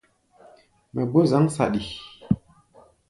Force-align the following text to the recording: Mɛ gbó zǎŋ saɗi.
Mɛ 0.93 1.01
gbó 1.09 1.21
zǎŋ 1.31 1.45
saɗi. 1.55 1.81